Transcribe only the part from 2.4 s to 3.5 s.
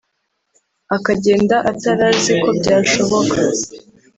ko byashoboka